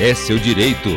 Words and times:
É 0.00 0.14
seu 0.14 0.38
direito. 0.38 0.90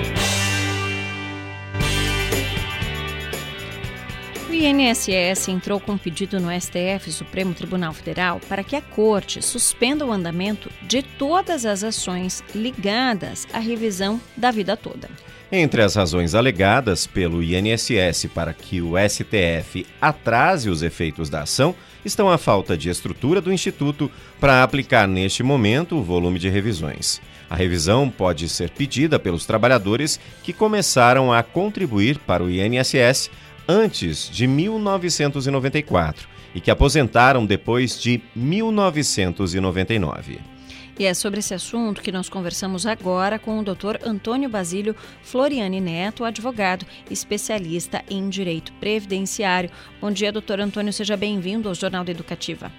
O 4.47 4.53
INSS 4.53 5.47
entrou 5.47 5.79
com 5.79 5.93
um 5.93 5.97
pedido 5.97 6.39
no 6.39 6.51
STF, 6.51 7.11
Supremo 7.11 7.51
Tribunal 7.55 7.93
Federal, 7.93 8.39
para 8.47 8.63
que 8.63 8.75
a 8.75 8.81
Corte 8.81 9.41
suspenda 9.41 10.05
o 10.05 10.11
andamento 10.11 10.69
de 10.83 11.01
todas 11.01 11.65
as 11.65 11.83
ações 11.83 12.43
ligadas 12.53 13.47
à 13.51 13.57
revisão 13.57 14.21
da 14.37 14.51
vida 14.51 14.77
toda. 14.77 15.09
Entre 15.51 15.81
as 15.81 15.95
razões 15.95 16.35
alegadas 16.35 17.07
pelo 17.07 17.41
INSS 17.41 18.27
para 18.35 18.53
que 18.53 18.83
o 18.83 18.93
STF 18.99 19.83
atrase 19.99 20.69
os 20.69 20.83
efeitos 20.83 21.27
da 21.27 21.41
ação 21.41 21.75
estão 22.03 22.29
a 22.29 22.37
falta 22.37 22.77
de 22.77 22.89
estrutura 22.89 23.39
do 23.41 23.51
Instituto 23.51 24.11
para 24.39 24.63
aplicar 24.63 25.07
neste 25.07 25.43
momento 25.43 25.97
o 25.97 26.03
volume 26.03 26.39
de 26.39 26.49
revisões. 26.49 27.21
A 27.49 27.55
revisão 27.55 28.09
pode 28.09 28.47
ser 28.47 28.69
pedida 28.69 29.19
pelos 29.19 29.45
trabalhadores 29.45 30.17
que 30.43 30.53
começaram 30.53 31.33
a 31.33 31.43
contribuir 31.43 32.17
para 32.19 32.43
o 32.43 32.49
INSS 32.49 33.29
antes 33.67 34.29
de 34.29 34.47
1994 34.47 36.29
e 36.55 36.61
que 36.61 36.71
aposentaram 36.71 37.45
depois 37.45 38.01
de 38.01 38.21
1999. 38.35 40.39
E 40.99 41.05
é 41.05 41.13
sobre 41.13 41.39
esse 41.39 41.53
assunto 41.53 42.01
que 42.01 42.11
nós 42.11 42.29
conversamos 42.29 42.85
agora 42.85 43.39
com 43.39 43.59
o 43.59 43.63
Dr. 43.63 44.05
Antônio 44.05 44.49
Basílio 44.49 44.95
Floriani 45.23 45.81
Neto, 45.81 46.23
advogado 46.23 46.85
especialista 47.09 48.03
em 48.09 48.29
direito 48.29 48.71
previdenciário. 48.73 49.71
Bom 49.99 50.11
dia, 50.11 50.31
doutor 50.31 50.59
Antônio, 50.59 50.93
seja 50.93 51.17
bem-vindo 51.17 51.69
ao 51.69 51.75
Jornal 51.75 52.03
da 52.03 52.11
Educativa. 52.11 52.71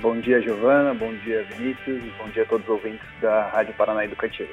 Bom 0.00 0.18
dia, 0.20 0.40
Giovana, 0.40 0.94
bom 0.94 1.14
dia, 1.18 1.46
Vinícius, 1.54 2.02
bom 2.16 2.28
dia 2.30 2.42
a 2.44 2.46
todos 2.46 2.66
os 2.66 2.72
ouvintes 2.72 3.06
da 3.20 3.48
Rádio 3.48 3.74
Paraná 3.74 4.04
Educativa. 4.04 4.52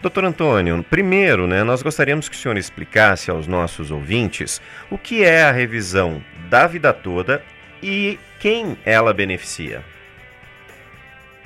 Doutor 0.00 0.24
Antônio, 0.24 0.84
primeiro, 0.88 1.46
né, 1.46 1.64
nós 1.64 1.82
gostaríamos 1.82 2.28
que 2.28 2.36
o 2.36 2.38
senhor 2.38 2.56
explicasse 2.56 3.30
aos 3.30 3.46
nossos 3.46 3.90
ouvintes 3.90 4.60
o 4.90 4.96
que 4.96 5.24
é 5.24 5.42
a 5.42 5.50
revisão 5.50 6.22
da 6.48 6.66
vida 6.66 6.92
toda 6.92 7.42
e 7.82 8.18
quem 8.38 8.76
ela 8.84 9.12
beneficia. 9.12 9.82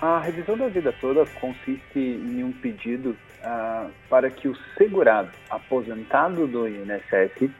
A 0.00 0.18
revisão 0.18 0.56
da 0.56 0.66
vida 0.68 0.94
toda 0.98 1.26
consiste 1.26 1.98
em 1.98 2.42
um 2.42 2.52
pedido 2.52 3.14
uh, 3.44 3.90
para 4.08 4.30
que 4.30 4.48
o 4.48 4.56
segurado 4.78 5.30
aposentado 5.50 6.46
do 6.46 6.66
INSS 6.66 7.42
uh, 7.42 7.50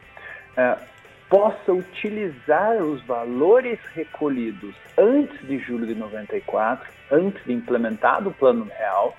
ah, 0.57 0.77
possa 1.29 1.71
utilizar 1.71 2.77
os 2.77 2.99
valores 3.03 3.79
recolhidos 3.93 4.73
antes 4.97 5.39
de 5.47 5.59
julho 5.59 5.85
de 5.85 5.93
94, 5.93 6.91
antes 7.11 7.43
de 7.45 7.53
implementado 7.53 8.29
o 8.29 8.33
plano 8.33 8.67
real, 8.75 9.15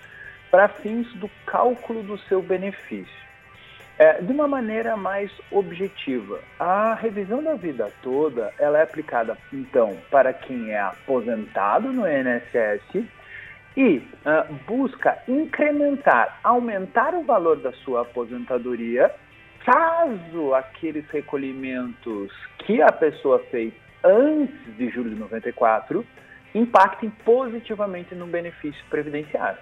para 0.51 0.67
fins 0.67 1.07
do 1.15 1.31
cálculo 1.47 2.03
do 2.03 2.19
seu 2.19 2.43
benefício. 2.43 3.22
É, 4.03 4.21
de 4.21 4.33
uma 4.33 4.49
maneira 4.49 4.97
mais 4.97 5.31
objetiva, 5.49 6.41
a 6.59 6.93
revisão 6.95 7.41
da 7.41 7.55
vida 7.55 7.89
toda 8.03 8.53
ela 8.59 8.81
é 8.81 8.83
aplicada 8.83 9.39
então 9.53 9.97
para 10.11 10.33
quem 10.33 10.73
é 10.73 10.81
aposentado 10.81 11.93
no 11.93 12.03
INSS 12.05 13.07
e 13.77 13.99
uh, 13.99 14.53
busca 14.67 15.23
incrementar, 15.29 16.41
aumentar 16.43 17.15
o 17.15 17.23
valor 17.23 17.59
da 17.59 17.71
sua 17.85 18.03
aposentadoria, 18.03 19.09
caso 19.65 20.53
aqueles 20.53 21.09
recolhimentos 21.09 22.33
que 22.67 22.83
a 22.83 22.91
pessoa 22.91 23.39
fez 23.53 23.73
antes 24.03 24.77
de 24.79 24.91
julho 24.91 25.11
de 25.11 25.21
94 25.21 26.05
impactem 26.57 27.09
positivamente 27.25 28.17
no 28.17 28.27
benefício 28.27 28.85
previdenciário. 28.91 29.59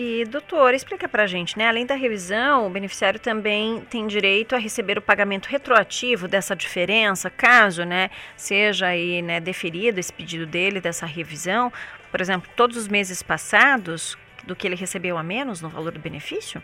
E, 0.00 0.24
doutor, 0.26 0.74
explica 0.74 1.08
pra 1.08 1.26
gente, 1.26 1.58
né? 1.58 1.66
Além 1.66 1.84
da 1.84 1.96
revisão, 1.96 2.68
o 2.68 2.70
beneficiário 2.70 3.18
também 3.18 3.80
tem 3.90 4.06
direito 4.06 4.54
a 4.54 4.58
receber 4.58 4.96
o 4.96 5.02
pagamento 5.02 5.46
retroativo 5.46 6.28
dessa 6.28 6.54
diferença, 6.54 7.28
caso, 7.28 7.82
né, 7.82 8.08
seja 8.36 8.86
aí, 8.86 9.20
né, 9.20 9.40
deferido 9.40 9.98
esse 9.98 10.12
pedido 10.12 10.46
dele, 10.46 10.80
dessa 10.80 11.04
revisão, 11.04 11.72
por 12.12 12.20
exemplo, 12.20 12.48
todos 12.54 12.76
os 12.76 12.86
meses 12.86 13.24
passados, 13.24 14.16
do 14.44 14.54
que 14.54 14.68
ele 14.68 14.76
recebeu 14.76 15.18
a 15.18 15.22
menos 15.24 15.60
no 15.60 15.68
valor 15.68 15.90
do 15.90 15.98
benefício? 15.98 16.62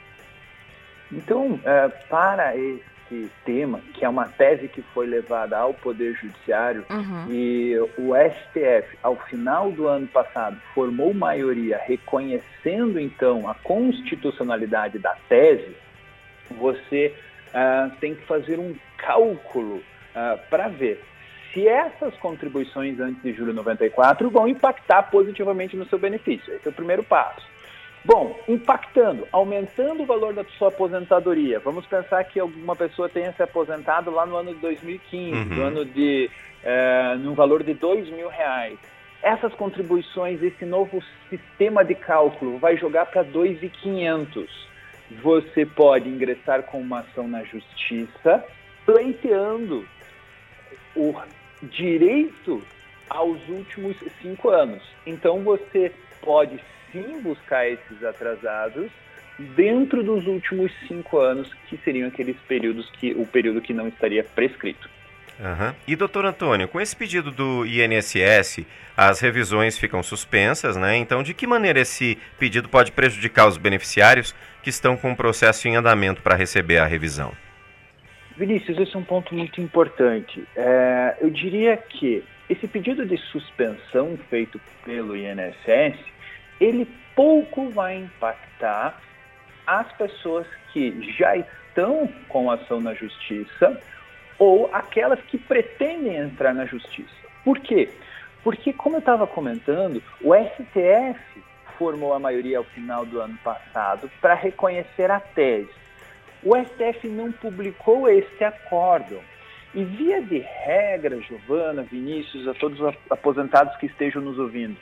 Então, 1.11 1.61
é, 1.65 1.89
para 1.89 2.57
esse 2.57 2.94
esse 3.11 3.31
tema, 3.45 3.81
que 3.93 4.05
é 4.05 4.09
uma 4.09 4.27
tese 4.27 4.69
que 4.69 4.83
foi 4.83 5.07
levada 5.07 5.57
ao 5.57 5.75
Poder 5.75 6.15
Judiciário, 6.15 6.85
uhum. 6.91 7.27
e 7.31 7.77
o 7.99 8.13
STF, 8.15 8.99
ao 9.03 9.17
final 9.17 9.71
do 9.71 9.87
ano 9.87 10.07
passado, 10.07 10.57
formou 10.75 11.13
maioria 11.13 11.79
reconhecendo 11.85 12.99
então 12.99 13.49
a 13.49 13.55
constitucionalidade 13.55 14.99
da 14.99 15.15
tese, 15.29 15.77
você 16.51 17.15
uh, 17.49 17.91
tem 18.01 18.15
que 18.15 18.25
fazer 18.27 18.59
um 18.59 18.75
cálculo 18.97 19.77
uh, 19.77 20.39
para 20.49 20.69
ver 20.69 21.03
se 21.53 21.69
essas 21.69 22.15
contribuições 22.17 22.99
antes 22.99 23.23
de 23.23 23.33
julho 23.33 23.53
de 23.53 23.57
94 23.57 24.29
vão 24.29 24.49
impactar 24.49 25.05
positivamente 25.05 25.77
no 25.77 25.87
seu 25.87 25.99
benefício. 25.99 26.53
Esse 26.53 26.67
é 26.67 26.71
o 26.71 26.75
primeiro 26.75 27.05
passo. 27.05 27.54
Bom, 28.05 28.39
impactando, 28.47 29.27
aumentando 29.33 30.03
o 30.03 30.07
valor 30.07 30.35
da 30.35 30.45
sua 30.59 30.69
aposentadoria. 30.69 31.59
Vamos 31.59 31.87
pensar 31.87 32.23
que 32.25 32.39
alguma 32.39 32.77
pessoa 32.77 33.09
tenha 33.09 33.33
se 33.33 33.43
aposentado 33.43 34.11
lá 34.11 34.27
no 34.27 34.37
ano 34.37 34.53
de 34.55 34.61
2015, 34.61 35.33
uhum. 35.33 35.45
no 35.47 35.63
ano 35.63 35.85
de, 35.87 36.31
é, 36.63 37.15
no 37.17 37.33
valor 37.33 37.63
de 37.63 37.73
dois 37.73 38.07
mil 38.11 38.29
reais. 38.29 38.79
Essas 39.23 39.55
contribuições, 39.55 40.43
esse 40.43 40.67
novo 40.67 41.03
sistema 41.31 41.83
de 41.83 41.95
cálculo 41.95 42.59
vai 42.59 42.77
jogar 42.77 43.07
para 43.07 43.25
2.500. 43.25 44.49
Você 45.23 45.65
pode 45.65 46.07
ingressar 46.07 46.63
com 46.65 46.79
uma 46.81 47.01
ação 47.01 47.27
na 47.27 47.43
justiça, 47.43 48.45
pleiteando 48.85 49.87
o 50.95 51.15
direito 51.63 52.63
aos 53.09 53.49
últimos 53.49 53.97
cinco 54.21 54.51
anos. 54.51 54.83
Então 55.07 55.43
você 55.43 55.91
pode 56.25 56.59
sim 56.91 57.21
buscar 57.21 57.69
esses 57.69 58.03
atrasados 58.03 58.91
dentro 59.39 60.03
dos 60.03 60.27
últimos 60.27 60.73
cinco 60.87 61.19
anos, 61.19 61.53
que 61.69 61.77
seriam 61.79 62.09
aqueles 62.09 62.37
períodos 62.49 62.89
que 62.91 63.13
o 63.13 63.27
período 63.27 63.61
que 63.61 63.73
não 63.73 63.89
estaria 63.89 64.23
prescrito. 64.23 64.89
Uhum. 65.39 65.75
E 65.89 65.97
doutor 65.97 66.25
Antônio, 66.25 66.69
com 66.69 66.81
esse 66.81 66.95
pedido 66.95 67.33
do 67.33 67.67
INSS, 67.67 68.65
as 68.97 69.19
revisões 69.19 69.77
ficam 69.77 70.01
suspensas, 70.03 70.77
né? 70.77 70.97
Então, 70.97 71.25
de 71.25 71.35
que 71.35 71.47
maneira 71.47 71.81
esse 71.81 72.17
pedido 72.39 72.69
pode 72.69 72.93
prejudicar 72.93 73.49
os 73.49 73.57
beneficiários 73.57 74.33
que 74.63 74.71
estão 74.71 74.97
com 74.97 75.11
o 75.11 75.17
processo 75.17 75.67
em 75.67 75.75
andamento 75.75 76.23
para 76.23 76.37
receber 76.37 76.79
a 76.79 76.87
revisão? 76.87 77.33
Vinícius, 78.37 78.79
esse 78.79 78.95
é 78.95 78.99
um 78.99 79.05
ponto 79.05 79.35
muito 79.35 79.61
importante. 79.61 80.45
É, 80.57 81.17
eu 81.21 81.31
diria 81.31 81.77
que 81.77 82.23
esse 82.49 82.69
pedido 82.69 83.05
de 83.05 83.17
suspensão 83.17 84.17
feito 84.31 84.61
pelo 84.85 85.17
INSS 85.17 85.99
ele 86.65 86.89
pouco 87.15 87.69
vai 87.71 87.97
impactar 87.97 89.01
as 89.67 89.91
pessoas 89.93 90.47
que 90.73 91.13
já 91.13 91.37
estão 91.37 92.09
com 92.29 92.51
ação 92.51 92.81
na 92.81 92.95
justiça 92.95 93.81
ou 94.39 94.69
aquelas 94.73 95.21
que 95.23 95.39
pretendem 95.39 96.17
entrar 96.17 96.55
na 96.55 96.65
justiça. 96.65 97.15
Por 97.45 97.61
quê? 97.61 97.89
Porque, 98.43 98.73
como 98.73 98.97
eu 98.97 99.01
estava 99.01 99.27
comentando, 99.27 100.03
o 100.21 100.35
STF 100.35 101.43
formou 101.79 102.13
a 102.13 102.19
maioria 102.19 102.59
ao 102.59 102.65
final 102.65 103.07
do 103.07 103.21
ano 103.21 103.39
passado 103.43 104.11
para 104.21 104.35
reconhecer 104.35 105.11
a 105.11 105.21
tese. 105.21 105.71
O 106.43 106.55
STF 106.57 107.09
não 107.09 107.33
publicou 107.33 108.09
este 108.09 108.45
acórdão. 108.45 109.21
E 109.75 109.83
via 109.83 110.23
de 110.23 110.39
regra, 110.39 111.21
Giovana, 111.21 111.83
Vinícius, 111.83 112.47
a 112.47 112.55
todos 112.55 112.81
os 112.81 112.95
aposentados 113.11 113.77
que 113.77 113.87
estejam 113.87 114.23
nos 114.23 114.39
ouvindo, 114.39 114.77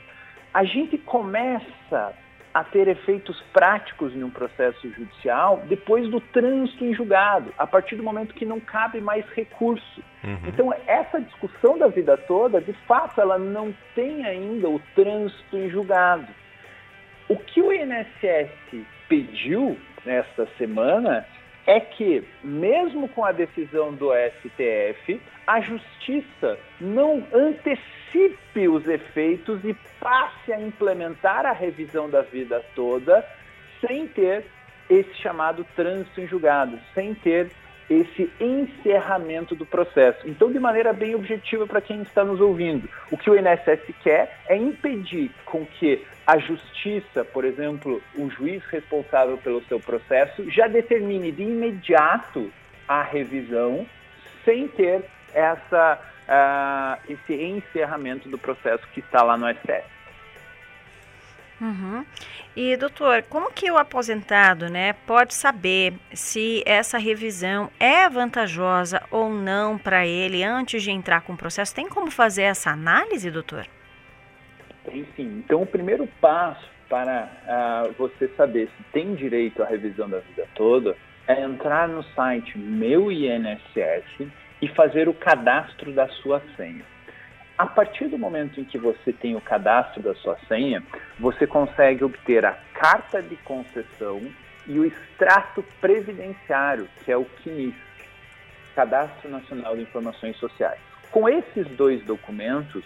a 0.53 0.63
gente 0.63 0.97
começa 0.97 2.13
a 2.53 2.63
ter 2.63 2.87
efeitos 2.87 3.41
práticos 3.51 4.15
em 4.15 4.23
um 4.23 4.29
processo 4.29 4.87
judicial 4.91 5.63
depois 5.67 6.07
do 6.09 6.21
trânsito 6.21 6.85
em 6.85 6.93
julgado, 6.93 7.51
a 7.57 7.65
partir 7.65 7.95
do 7.95 8.03
momento 8.03 8.35
que 8.35 8.45
não 8.45 8.59
cabe 8.59 9.01
mais 9.01 9.25
recurso. 9.33 10.03
Uhum. 10.23 10.37
Então, 10.45 10.73
essa 10.85 11.19
discussão 11.19 11.79
da 11.79 11.87
vida 11.87 12.15
toda, 12.15 12.61
de 12.61 12.73
fato, 12.87 13.19
ela 13.19 13.39
não 13.39 13.73
tem 13.95 14.23
ainda 14.25 14.69
o 14.69 14.79
trânsito 14.93 15.57
em 15.57 15.69
julgado. 15.69 16.27
O 17.27 17.37
que 17.37 17.59
o 17.59 17.73
INSS 17.73 18.51
pediu 19.09 19.75
nesta 20.05 20.45
semana 20.57 21.25
é 21.65 21.79
que, 21.79 22.23
mesmo 22.43 23.07
com 23.07 23.23
a 23.23 23.31
decisão 23.31 23.93
do 23.93 24.11
STF, 24.13 25.21
a 25.47 25.61
justiça 25.61 26.57
não 26.79 27.25
antecipe 27.33 28.67
os 28.67 28.87
efeitos 28.87 29.63
e 29.63 29.73
passe 29.99 30.51
a 30.51 30.59
implementar 30.59 31.45
a 31.45 31.53
revisão 31.53 32.09
da 32.09 32.21
vida 32.21 32.63
toda 32.75 33.25
sem 33.85 34.07
ter 34.07 34.45
esse 34.89 35.13
chamado 35.15 35.65
trânsito 35.75 36.21
em 36.21 36.27
julgado, 36.27 36.79
sem 36.93 37.13
ter 37.15 37.51
esse 37.89 38.31
encerramento 38.39 39.55
do 39.55 39.65
processo. 39.65 40.27
Então, 40.27 40.51
de 40.51 40.59
maneira 40.59 40.93
bem 40.93 41.15
objetiva 41.15 41.67
para 41.67 41.81
quem 41.81 42.01
está 42.01 42.23
nos 42.23 42.39
ouvindo, 42.39 42.89
o 43.11 43.17
que 43.17 43.29
o 43.29 43.35
INSS 43.35 43.93
quer 44.01 44.39
é 44.47 44.55
impedir 44.55 45.31
com 45.45 45.65
que 45.65 46.05
a 46.25 46.37
justiça, 46.37 47.23
por 47.25 47.43
exemplo, 47.43 48.01
o 48.15 48.29
juiz 48.29 48.63
responsável 48.65 49.37
pelo 49.37 49.61
seu 49.65 49.79
processo, 49.79 50.49
já 50.49 50.67
determine 50.67 51.31
de 51.31 51.43
imediato 51.43 52.51
a 52.87 53.03
revisão 53.03 53.85
sem 54.45 54.67
ter 54.67 55.03
essa, 55.33 55.99
uh, 56.27 57.11
esse 57.11 57.33
encerramento 57.33 58.29
do 58.29 58.37
processo 58.37 58.87
que 58.93 58.99
está 58.99 59.21
lá 59.21 59.37
no 59.37 59.47
STF. 59.49 59.92
Uhum. 61.61 62.05
E 62.55 62.75
doutor, 62.77 63.23
como 63.23 63.51
que 63.51 63.71
o 63.71 63.77
aposentado, 63.77 64.69
né, 64.69 64.93
pode 65.07 65.33
saber 65.33 65.93
se 66.13 66.63
essa 66.65 66.97
revisão 66.97 67.69
é 67.79 68.07
vantajosa 68.09 69.01
ou 69.09 69.29
não 69.29 69.77
para 69.77 70.05
ele 70.05 70.43
antes 70.43 70.83
de 70.83 70.91
entrar 70.91 71.21
com 71.21 71.33
o 71.33 71.37
processo? 71.37 71.73
Tem 71.73 71.87
como 71.87 72.11
fazer 72.11 72.43
essa 72.43 72.71
análise, 72.71 73.31
doutor? 73.31 73.65
Tem 74.85 75.05
sim. 75.15 75.43
Então, 75.45 75.61
o 75.61 75.65
primeiro 75.65 76.07
passo 76.19 76.67
para 76.89 77.27
uh, 77.87 77.93
você 77.97 78.27
saber 78.35 78.69
se 78.77 78.83
tem 78.91 79.15
direito 79.15 79.63
à 79.63 79.65
revisão 79.65 80.09
da 80.09 80.19
vida 80.19 80.47
toda 80.53 80.95
é 81.27 81.41
entrar 81.41 81.87
no 81.87 82.03
site 82.13 82.57
Meu 82.57 83.11
INSS 83.11 84.27
e 84.61 84.67
fazer 84.69 85.07
o 85.07 85.13
cadastro 85.13 85.91
da 85.93 86.07
sua 86.07 86.41
senha. 86.55 86.85
A 87.57 87.67
partir 87.67 88.07
do 88.07 88.17
momento 88.17 88.59
em 88.59 88.63
que 88.63 88.79
você 88.79 89.13
tem 89.13 89.35
o 89.35 89.41
cadastro 89.41 90.01
da 90.01 90.15
sua 90.15 90.37
senha, 90.47 90.81
você 91.19 91.45
consegue 91.45 92.03
obter 92.03 92.43
a 92.43 92.53
carta 92.73 93.21
de 93.21 93.35
concessão 93.37 94.21
e 94.65 94.79
o 94.79 94.85
extrato 94.85 95.63
previdenciário, 95.79 96.87
que 97.03 97.11
é 97.11 97.17
o 97.17 97.27
CNIS, 97.43 97.75
Cadastro 98.75 99.29
Nacional 99.29 99.75
de 99.75 99.83
Informações 99.83 100.35
Sociais. 100.37 100.79
Com 101.11 101.29
esses 101.29 101.67
dois 101.77 102.03
documentos, 102.05 102.83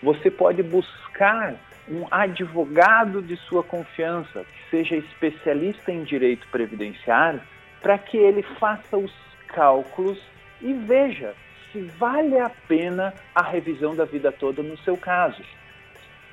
você 0.00 0.30
pode 0.30 0.62
buscar 0.62 1.56
um 1.88 2.06
advogado 2.08 3.20
de 3.20 3.36
sua 3.36 3.64
confiança, 3.64 4.44
que 4.44 4.70
seja 4.70 4.96
especialista 4.96 5.90
em 5.90 6.04
direito 6.04 6.46
previdenciário, 6.48 7.40
para 7.82 7.98
que 7.98 8.16
ele 8.16 8.42
faça 8.60 8.96
os 8.96 9.12
cálculos 9.48 10.18
e 10.62 10.72
veja 10.72 11.34
se 11.74 11.80
vale 11.98 12.38
a 12.38 12.48
pena 12.48 13.12
a 13.34 13.42
revisão 13.42 13.96
da 13.96 14.04
vida 14.04 14.30
toda 14.30 14.62
no 14.62 14.78
seu 14.78 14.96
caso. 14.96 15.42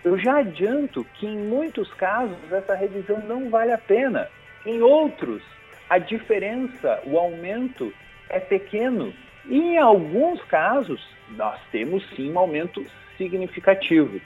Eu 0.03 0.17
já 0.17 0.37
adianto 0.37 1.03
que 1.15 1.25
em 1.25 1.37
muitos 1.37 1.91
casos 1.95 2.37
essa 2.51 2.75
revisão 2.75 3.19
não 3.21 3.49
vale 3.49 3.71
a 3.71 3.77
pena. 3.77 4.29
Em 4.63 4.81
outros, 4.83 5.41
a 5.89 5.97
diferença, 5.97 7.01
o 7.05 7.17
aumento 7.17 7.91
é 8.29 8.39
pequeno. 8.39 9.11
E 9.45 9.57
em 9.57 9.77
alguns 9.79 10.41
casos, 10.43 11.03
nós 11.31 11.59
temos 11.71 12.07
sim 12.15 12.31
um 12.31 12.37
aumento 12.37 12.85
significativo. 13.17 14.21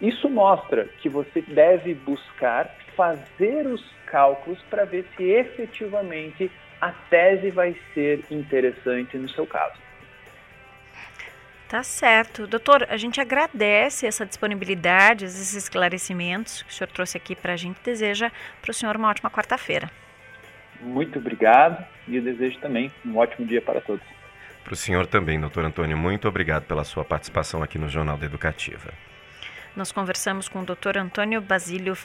Isso 0.00 0.28
mostra 0.30 0.84
que 1.00 1.08
você 1.08 1.42
deve 1.42 1.94
buscar 1.94 2.72
fazer 2.96 3.66
os 3.66 3.84
cálculos 4.06 4.60
para 4.70 4.84
ver 4.84 5.04
se 5.16 5.24
efetivamente 5.24 6.50
a 6.80 6.92
tese 7.10 7.50
vai 7.50 7.74
ser 7.94 8.24
interessante 8.30 9.16
no 9.16 9.28
seu 9.28 9.46
caso. 9.46 9.74
Tá 11.72 11.82
certo. 11.82 12.46
Doutor, 12.46 12.86
a 12.90 12.98
gente 12.98 13.18
agradece 13.18 14.06
essa 14.06 14.26
disponibilidade, 14.26 15.24
esses 15.24 15.54
esclarecimentos 15.54 16.60
que 16.60 16.70
o 16.70 16.74
senhor 16.74 16.88
trouxe 16.88 17.16
aqui 17.16 17.34
para 17.34 17.54
a 17.54 17.56
gente. 17.56 17.80
Deseja 17.82 18.30
para 18.60 18.70
o 18.70 18.74
senhor 18.74 18.94
uma 18.94 19.08
ótima 19.08 19.30
quarta-feira. 19.30 19.90
Muito 20.82 21.18
obrigado 21.18 21.82
e 22.06 22.16
eu 22.16 22.22
desejo 22.22 22.58
também 22.58 22.92
um 23.06 23.16
ótimo 23.16 23.46
dia 23.46 23.62
para 23.62 23.80
todos. 23.80 24.04
Para 24.62 24.74
o 24.74 24.76
senhor 24.76 25.06
também, 25.06 25.40
doutor 25.40 25.64
Antônio, 25.64 25.96
muito 25.96 26.28
obrigado 26.28 26.64
pela 26.64 26.84
sua 26.84 27.06
participação 27.06 27.62
aqui 27.62 27.78
no 27.78 27.88
Jornal 27.88 28.18
da 28.18 28.26
Educativa. 28.26 28.92
Nós 29.74 29.90
conversamos 29.90 30.48
com 30.48 30.60
o 30.60 30.64
Dr. 30.66 30.98
Antônio 30.98 31.40
Basílio 31.40 31.96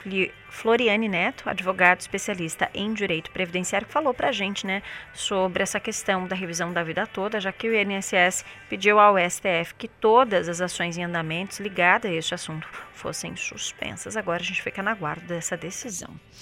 Floriani 0.50 1.10
Neto, 1.10 1.50
advogado 1.50 2.00
especialista 2.00 2.70
em 2.74 2.94
direito 2.94 3.30
previdenciário, 3.30 3.86
que 3.86 3.94
falou 3.94 4.14
para 4.14 4.30
a 4.30 4.32
gente 4.32 4.66
né, 4.66 4.82
sobre 5.14 5.64
essa 5.64 5.78
questão 5.78 6.26
da 6.26 6.36
revisão 6.36 6.72
da 6.72 6.82
vida 6.82 7.06
toda, 7.06 7.42
já 7.42 7.52
que 7.52 7.68
o 7.68 7.76
INSS 7.76 8.46
pediu 8.70 9.00
ao 9.00 9.16
STF 9.18 9.76
que 9.78 9.90
todas 9.90 10.48
as 10.48 10.62
ações 10.62 10.98
em 10.98 11.04
andamentos 11.04 11.60
ligadas 11.60 12.10
a 12.10 12.14
este 12.14 12.34
assunto 12.34 12.66
fossem 12.94 13.36
suspensas. 13.36 14.16
Agora 14.16 14.42
a 14.42 14.46
gente 14.46 14.62
fica 14.62 14.82
na 14.82 14.96
guarda 14.96 15.26
dessa 15.36 15.58
decisão. 15.58 16.18